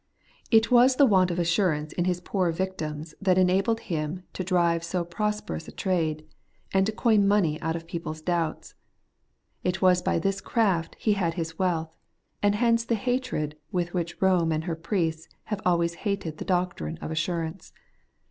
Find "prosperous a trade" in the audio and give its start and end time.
5.05-6.25